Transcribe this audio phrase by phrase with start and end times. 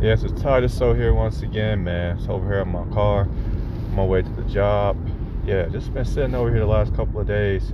[0.00, 2.18] Yes, it's Titus So here once again, man.
[2.18, 4.96] It's over here in my car, on my way to the job.
[5.44, 7.72] Yeah, just been sitting over here the last couple of days,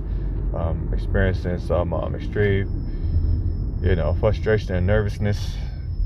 [0.55, 5.55] um, experiencing some um, extreme, you know, frustration and nervousness.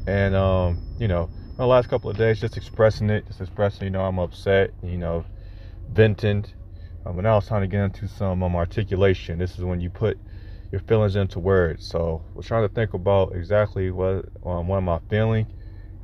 [0.07, 3.89] And, um, you know, the last couple of days, just expressing it, just expressing, you
[3.89, 5.23] know, I'm upset, you know,
[5.93, 6.45] venting.
[7.05, 9.39] Um, but now it's time to get into some um, articulation.
[9.39, 10.17] This is when you put
[10.69, 11.87] your feelings into words.
[11.87, 15.47] So we're trying to think about exactly what, um, what am I feeling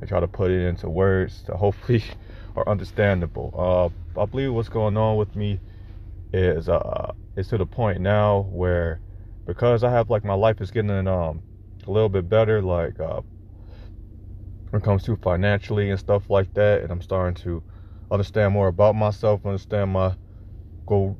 [0.00, 2.04] and try to put it into words that hopefully
[2.56, 3.50] are understandable.
[4.16, 5.60] Uh, I believe what's going on with me
[6.32, 9.00] is uh, it's to the point now where
[9.46, 11.42] because I have like my life is getting um
[11.86, 13.22] a little bit better, like uh,
[14.70, 17.62] when it comes to financially and stuff like that, and I'm starting to
[18.10, 20.16] understand more about myself, understand my
[20.86, 21.18] go.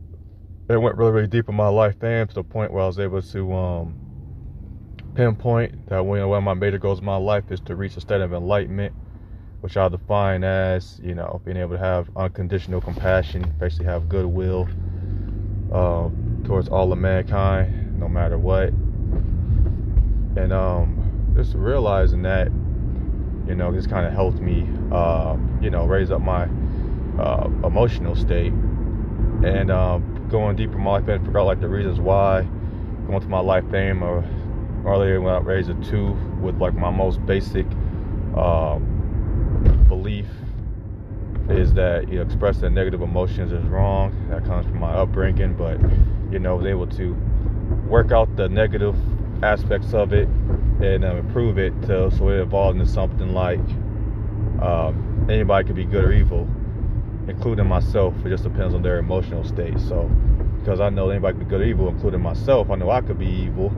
[0.69, 2.99] It went really, really deep in my life, and to the point where I was
[3.01, 4.06] able to um
[5.17, 8.21] pinpoint that one of my major goals in my life is to reach a state
[8.21, 8.95] of enlightenment,
[9.61, 14.69] which I define as, you know, being able to have unconditional compassion, basically have goodwill
[15.73, 18.69] um, towards all of mankind, no matter what.
[20.37, 22.49] And um, just realizing that,
[23.49, 26.47] you know, this kind of helped me, uh, you know, raise up my
[27.19, 28.53] uh, emotional state
[29.43, 29.69] and
[30.29, 32.43] going deeper in my life and figure out like the reasons why,
[33.07, 34.23] going to my life theme or
[34.87, 37.67] earlier when I raised a two with like my most basic
[38.37, 40.27] um, belief
[41.49, 44.29] is that you know, expressing negative emotions is wrong.
[44.31, 45.81] That comes from my upbringing, but
[46.33, 47.13] you know, I was able to
[47.89, 48.97] work out the negative
[49.43, 50.29] aspects of it
[50.81, 53.61] and um, improve it to, so it evolved into something like
[54.61, 56.49] um, anybody could be good or evil,
[57.29, 58.15] including myself.
[58.25, 59.79] It just depends on their emotional state.
[59.81, 60.11] So,
[60.61, 63.19] because I know anybody could be good or evil, including myself, I know I could
[63.19, 63.75] be evil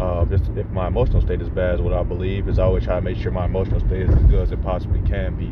[0.00, 2.48] uh, just if my emotional state is bad, is what I believe.
[2.48, 4.62] Is I always try to make sure my emotional state is as good as it
[4.62, 5.48] possibly can be.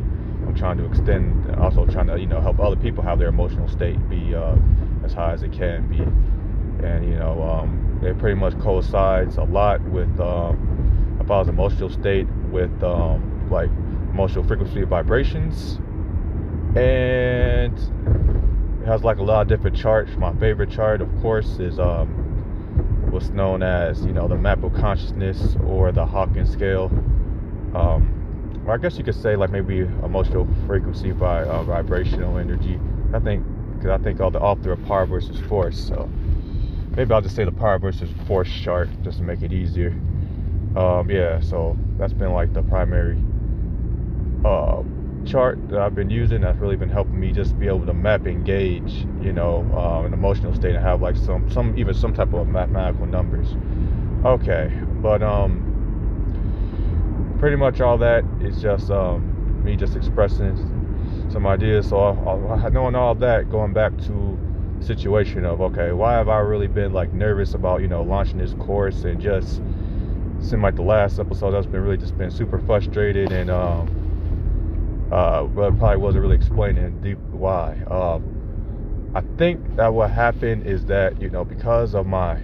[0.47, 3.67] I'm trying to extend, also trying to you know help other people have their emotional
[3.67, 4.55] state be uh,
[5.03, 5.99] as high as it can be.
[6.85, 10.69] And you know, um, it pretty much coincides a lot with um,
[11.29, 13.69] emotional state with um, like
[14.11, 15.75] emotional frequency of vibrations,
[16.75, 17.77] and
[18.81, 20.09] it has like a lot of different charts.
[20.17, 22.28] My favorite chart, of course, is um,
[23.09, 26.85] what's known as, you know, the map of consciousness or the Hawkins scale.
[27.73, 32.79] Um, or I guess you could say like maybe emotional frequency by uh, vibrational energy.
[33.13, 33.43] I think
[33.75, 35.79] because I think all the author of power versus force.
[35.79, 36.09] So
[36.95, 39.91] maybe I'll just say the power versus force chart just to make it easier.
[40.75, 43.17] Um, yeah, so that's been like the primary
[44.45, 44.83] uh,
[45.25, 48.25] chart that I've been using that's really been helping me just be able to map
[48.25, 52.13] and gauge, you know, uh, an emotional state and have like some, some even some
[52.13, 53.55] type of mathematical numbers.
[54.25, 54.71] Okay,
[55.01, 55.65] but um,
[57.39, 60.57] pretty much all that is just um, me just expressing
[61.31, 61.89] some ideas.
[61.89, 64.37] So I, I, knowing all that, going back to
[64.81, 68.53] situation of okay, why have I really been like nervous about you know launching this
[68.53, 69.61] course and just
[70.39, 73.98] seemed like the last episode that's been really just been super frustrated and um
[75.11, 77.77] uh, but probably wasn't really explaining deep why.
[77.89, 82.37] Um, I think that what happened is that you know because of my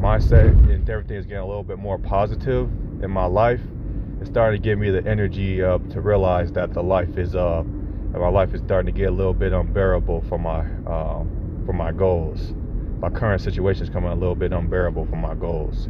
[0.00, 2.68] mindset and everything is getting a little bit more positive
[3.02, 3.62] in my life,
[4.20, 7.64] it started to give me the energy uh, to realize that the life is uh
[8.12, 11.92] my life is starting to get a little bit unbearable for my um, for my
[11.92, 12.52] goals.
[13.00, 15.88] My current situation is coming a little bit unbearable for my goals.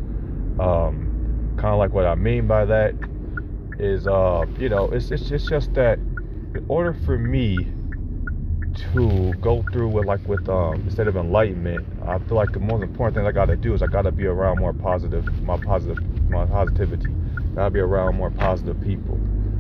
[0.61, 2.95] Um, kind of like what I mean by that
[3.79, 5.99] is uh you know it's it's, it's just that
[6.55, 7.57] in order for me
[8.93, 12.83] to go through with like with um instead of enlightenment, I feel like the most
[12.83, 15.99] important thing I gotta do is I gotta be around more positive my positive
[16.31, 17.11] my positivity.
[17.55, 19.19] Gotta be around more positive people.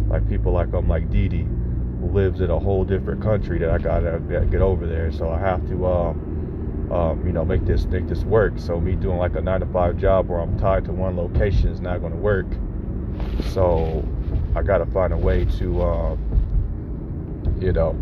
[0.09, 1.47] Like people like um like Dee
[2.01, 4.21] who lives in a whole different country that I gotta
[4.51, 5.12] get over there.
[5.12, 6.31] So I have to um
[6.91, 8.55] um, you know, make this make this work.
[8.57, 11.69] So me doing like a nine to five job where I'm tied to one location
[11.69, 12.47] is not to work.
[13.53, 14.05] So
[14.57, 16.40] I got to find a way to um,
[17.60, 17.92] you know,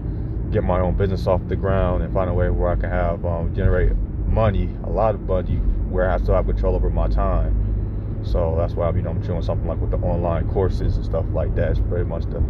[0.50, 3.24] get my own business off the ground and find a way where I can have
[3.24, 3.94] um, generate
[4.26, 5.56] money, a lot of money,
[5.90, 8.22] where I still have control over my time.
[8.24, 11.24] So that's why you know I'm doing something like with the online courses and stuff
[11.32, 11.72] like that.
[11.72, 12.40] It's pretty much the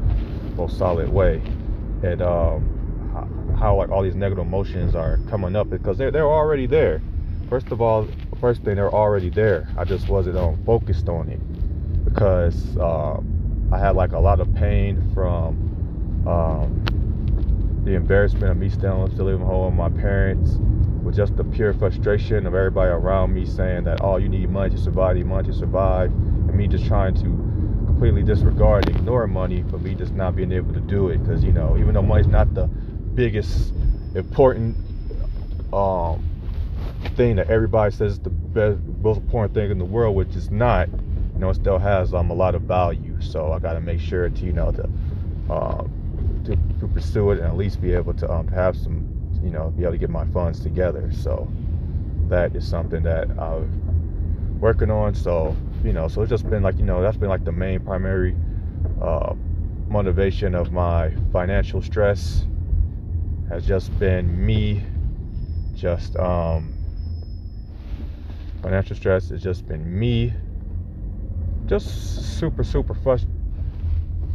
[0.57, 1.43] most solid way.
[2.03, 2.79] And um,
[3.59, 7.03] how like all these negative emotions are coming up because they're they're already there.
[7.49, 8.09] First of all,
[8.41, 9.69] first thing they're already there.
[9.77, 11.41] I just wasn't um, focused on it
[12.05, 13.21] because uh,
[13.73, 15.57] I had like a lot of pain from
[16.27, 16.89] um,
[17.85, 20.57] the embarrassment of me still, still living home with my parents,
[21.03, 24.71] with just the pure frustration of everybody around me saying that, oh, you need money
[24.71, 27.23] to survive, you need money to survive, and me just trying to
[27.87, 31.19] completely disregard, and ignore money, but me just not being able to do it.
[31.19, 32.67] Because you know, even though money's not the
[33.15, 33.73] biggest
[34.15, 34.77] important
[35.73, 36.25] um,
[37.17, 40.51] thing that everybody says is the best, most important thing in the world, which is
[40.51, 43.21] not, you know, it still has um, a lot of value.
[43.21, 44.85] So I got to make sure to, you know, to,
[45.51, 45.93] um,
[46.49, 49.07] to, to pursue it and at least be able to um, have some,
[49.43, 51.11] you know, be able to get my funds together.
[51.13, 51.53] So
[52.29, 53.75] that is something that I'm
[54.61, 55.15] working on.
[55.15, 57.81] So, you know, so it's just been like, you know, that's been like the main
[57.81, 58.37] primary
[59.01, 59.35] uh,
[59.91, 62.47] motivation of my financial stress
[63.49, 64.85] has just been me
[65.75, 66.77] just um
[68.63, 70.35] financial stress has just been me
[71.69, 73.27] just super super frust-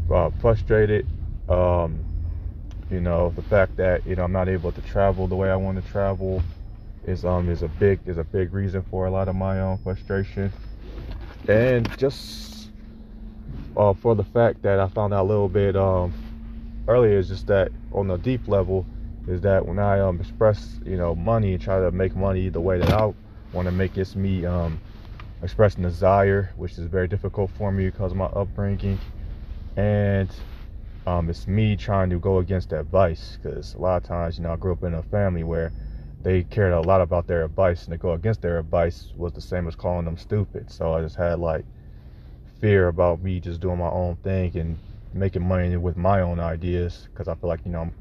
[0.10, 1.08] uh, frustrated
[1.50, 2.06] um
[2.90, 5.56] you know the fact that you know I'm not able to travel the way I
[5.56, 6.42] want to travel
[7.06, 9.78] is um is a big is a big reason for a lot of my own
[9.78, 10.52] frustration.
[11.48, 12.70] And just
[13.76, 16.14] uh, for the fact that I found out a little bit um
[16.88, 18.86] earlier is just that on a deep level
[19.28, 22.62] is that when I um express you know money and try to make money the
[22.62, 23.14] way that I
[23.54, 24.80] want to make it's me um
[25.42, 29.00] expressing desire which is very difficult for me because of my upbringing.
[29.76, 30.30] And
[31.08, 34.54] um it's me trying to go against advice because a lot of times you know
[34.54, 35.72] I grew up in a family where
[36.24, 39.42] they cared a lot about their advice and to go against their advice was the
[39.42, 41.66] same as calling them stupid so I just had like
[42.62, 44.78] fear about me just doing my own thing and
[45.14, 47.94] making money with my own ideas because I feel like you know I'm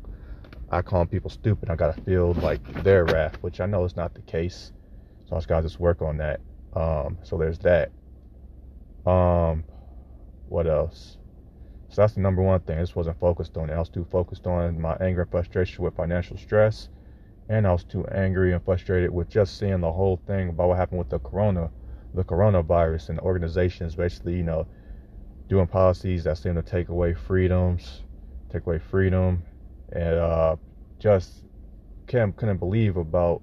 [0.73, 1.69] I call people stupid.
[1.69, 4.73] I gotta feel like their wrath, which I know is not the case.
[5.29, 6.41] So I just gotta just work on that.
[6.73, 7.91] Um, so there's that.
[9.05, 9.65] Um,
[10.49, 11.19] what else?
[11.93, 12.79] So that's the number one thing.
[12.79, 13.75] I just wasn't focused on it.
[13.75, 16.89] I was too focused on my anger and frustration with financial stress,
[17.51, 20.79] and I was too angry and frustrated with just seeing the whole thing about what
[20.79, 21.71] happened with the corona,
[22.15, 24.67] the coronavirus, and organizations basically, you know,
[25.51, 28.01] doing policies that seem to take away freedoms,
[28.51, 29.43] take away freedom,
[29.93, 30.57] and uh,
[30.99, 31.45] just
[32.07, 33.43] can't, couldn't believe about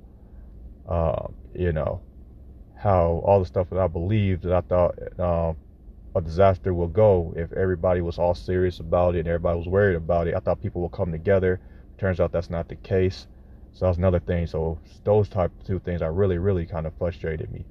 [0.87, 2.01] uh, you know
[2.75, 5.53] how all the stuff that I believed that I thought uh,
[6.15, 9.95] a disaster will go if everybody was all serious about it and everybody was worried
[9.95, 10.35] about it.
[10.35, 11.59] I thought people would come together.
[11.97, 13.27] Turns out that's not the case.
[13.73, 14.47] So that's another thing.
[14.47, 17.65] So those type of two things are really, really kind of frustrated me.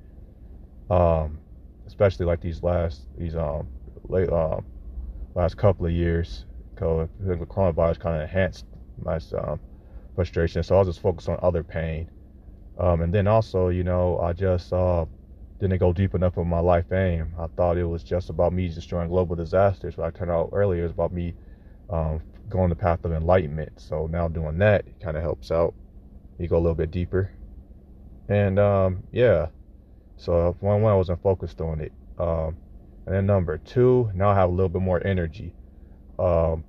[0.90, 1.38] Um,
[1.86, 3.66] especially like these last these um
[4.08, 4.64] late um
[5.34, 6.44] last couple of years
[6.74, 8.64] because the coronavirus kind of enhanced
[9.02, 9.60] my um,
[10.14, 10.62] frustration.
[10.62, 12.10] So I was just focused on other pain.
[12.78, 15.06] Um, and then also, you know, I just uh,
[15.60, 17.34] didn't go deep enough with my life aim.
[17.38, 20.84] I thought it was just about me destroying global disasters, but I turned out earlier
[20.84, 21.34] it's about me
[21.90, 23.80] um, going the path of enlightenment.
[23.80, 25.74] So now doing that kind of helps out.
[26.38, 27.32] You go a little bit deeper.
[28.28, 29.48] And um, yeah,
[30.16, 31.92] so one, one I wasn't focused on it.
[32.18, 32.56] Um,
[33.06, 35.54] and then number two, now I have a little bit more energy.
[36.18, 36.64] Um,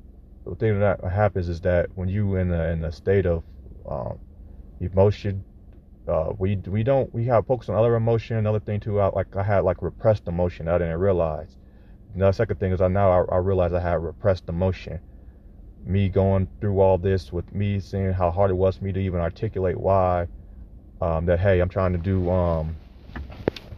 [0.46, 3.44] the thing that happens is that when you in a, in a state of
[3.88, 4.20] um,
[4.80, 5.44] emotion,
[6.10, 8.38] uh, we we don't we have focus on other emotion.
[8.38, 10.68] Another thing too, I, like I had like repressed emotion.
[10.68, 11.58] I didn't realize.
[12.14, 15.00] And the second thing is I now I, I realize I had repressed emotion.
[15.86, 19.00] Me going through all this with me seeing how hard it was for me to
[19.00, 20.28] even articulate why
[21.02, 22.76] um, that hey I'm trying to do um,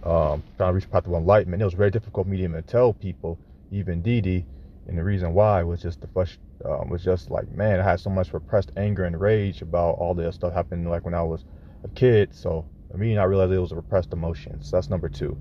[0.03, 1.61] um, trying to reach path of enlightenment.
[1.61, 3.37] It was very difficult for me to even tell people,
[3.71, 4.45] even Dee,
[4.87, 7.99] and the reason why was just the first um, was just like man, I had
[7.99, 11.43] so much repressed anger and rage about all this stuff happening like when I was
[11.83, 12.33] a kid.
[12.33, 14.61] So I mean, I realized it was a repressed emotion.
[14.61, 15.37] So that's number two.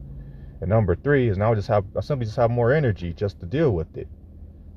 [0.61, 3.41] And number three is now I just have I simply just have more energy just
[3.41, 4.09] to deal with it.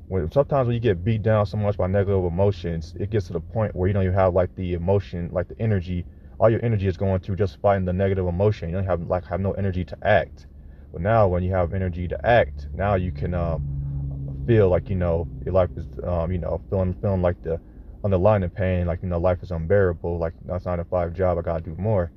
[0.08, 3.34] When sometimes when you get beat down so much by negative emotions, it gets to
[3.34, 6.06] the point where you don't even have like the emotion, like the energy.
[6.40, 8.70] All your energy is going to just fighting the negative emotion.
[8.70, 10.48] You don't have like have no energy to act.
[10.92, 14.96] But now when you have energy to act, now you can um, feel like you
[14.96, 17.60] know your life is um, you know feeling feeling like the
[18.04, 20.86] underlying the line of pain like you know life is unbearable like that's not a
[20.86, 22.12] five job I gotta do more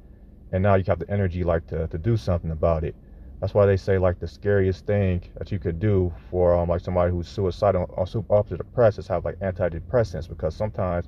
[0.52, 2.94] and now you have the energy like to, to do something about it
[3.40, 6.80] that's why they say like the scariest thing that you could do for um, like
[6.80, 11.06] somebody who's suicidal or super depressed is have like antidepressants because sometimes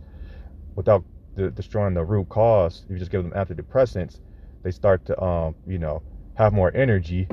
[0.77, 1.05] without
[1.35, 4.21] the, destroying the root cause if you just give them antidepressants
[4.63, 6.03] they start to um you know
[6.35, 7.29] have more energy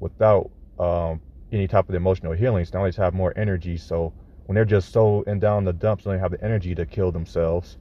[0.00, 1.20] without um
[1.52, 2.64] any type of emotional healing.
[2.64, 3.76] So now they just have more energy.
[3.76, 4.12] So
[4.48, 7.12] when they're just so in down the dumps, they don't have the energy to kill
[7.12, 7.76] themselves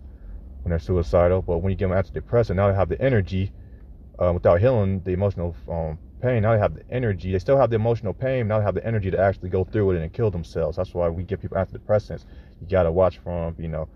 [0.64, 1.42] when they're suicidal.
[1.42, 3.54] But when you give them antidepressant, now they have the energy
[4.20, 6.42] uh, without healing the emotional um, pain.
[6.44, 7.32] Now they have the energy.
[7.32, 8.50] They still have the emotional pain.
[8.50, 10.76] Now they have the energy to actually go through it and kill themselves.
[10.76, 12.26] That's why we give people antidepressants.
[12.60, 13.88] You gotta watch from you know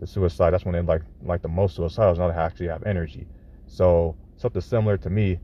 [0.00, 0.50] the suicide.
[0.50, 2.18] That's when they like like the most suicides.
[2.18, 3.28] Now they actually have energy.
[3.68, 5.38] So something similar to me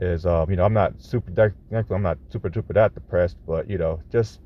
[0.00, 3.78] is um, you know I'm not super I'm not super duper that depressed, but you
[3.78, 4.40] know just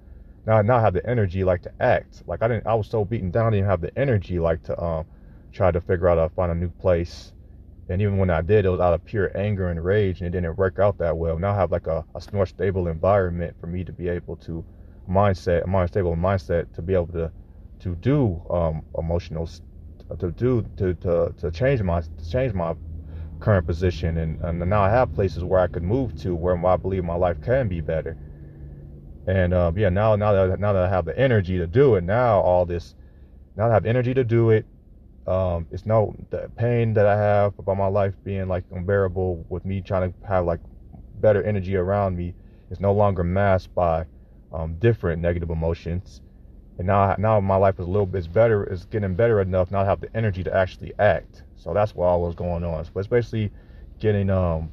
[0.47, 2.23] now I have the energy like to act.
[2.26, 4.82] Like I didn't I was so beaten down, I didn't have the energy like to
[4.82, 5.06] um
[5.52, 7.32] try to figure out how to find a new place.
[7.88, 10.30] And even when I did, it was out of pure anger and rage, and it
[10.30, 11.38] didn't work out that well.
[11.38, 14.64] Now I have like a, a more stable environment for me to be able to
[15.09, 17.32] mindset, a more stable mindset to be able to
[17.80, 19.49] to do um, emotional,
[20.18, 22.75] to do to, to to change my to change my
[23.40, 26.76] current position, and, and now I have places where I could move to where I
[26.76, 28.16] believe my life can be better.
[29.27, 32.05] And um, yeah, now now that now that I have the energy to do it,
[32.05, 32.95] now all this,
[33.57, 34.67] now I have energy to do it.
[35.27, 39.65] Um, it's no the pain that I have about my life being like unbearable with
[39.65, 40.61] me trying to have like
[41.21, 42.35] better energy around me
[42.71, 44.07] is no longer masked by
[44.53, 46.23] um, different negative emotions.
[46.79, 48.65] And now, now my life is a little bit better.
[48.65, 49.81] It's getting better enough now.
[49.81, 51.43] I have the energy to actually act.
[51.57, 52.85] So that's what all was going on.
[52.85, 53.53] So it's basically
[53.99, 54.71] getting um,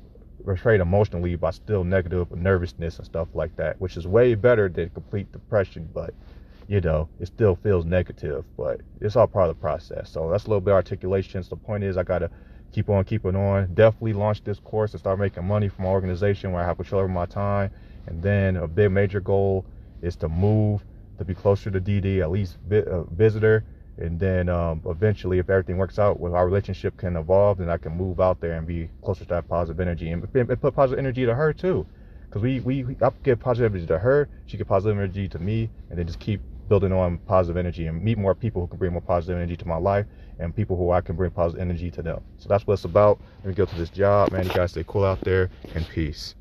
[0.47, 4.89] restrained emotionally by still negative nervousness and stuff like that, which is way better than
[4.89, 5.89] complete depression.
[5.93, 6.13] But
[6.67, 8.45] you know, it still feels negative.
[8.57, 10.09] But it's all part of the process.
[10.09, 11.43] So that's a little bit of articulation.
[11.43, 12.31] So the point is, I gotta
[12.71, 13.73] keep on keeping on.
[13.73, 17.01] Definitely launch this course and start making money from my organization where I have control
[17.01, 17.71] over my time.
[18.07, 19.65] And then a big major goal
[20.01, 20.83] is to move
[21.17, 23.63] to be closer to DD, at least vi- uh, visitor
[23.97, 27.77] and then um, eventually if everything works out well our relationship can evolve then i
[27.77, 30.99] can move out there and be closer to that positive energy and, and put positive
[30.99, 31.85] energy to her too.
[32.29, 35.69] Because we, we i give positive energy to her she give positive energy to me
[35.89, 38.91] and then just keep building on positive energy and meet more people who can bring
[38.91, 40.05] more positive energy to my life
[40.39, 42.21] and people who i can bring positive energy to them.
[42.37, 43.19] So that's what it's about.
[43.43, 44.45] Let me go to this job man.
[44.45, 46.35] You guys stay cool out there and peace